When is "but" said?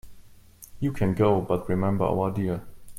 1.41-1.69